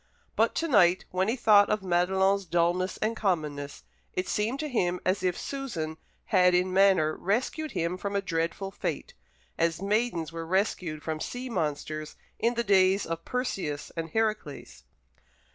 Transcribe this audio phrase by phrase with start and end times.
[0.35, 4.99] But to night, when he thought of Madelon's dulness and commonness, it seemed to him
[5.05, 9.13] as if Susan had in manner rescued him from a dreadful fate
[9.59, 14.85] as maidens were rescued from sea monsters in the days of Perseus and Heracles.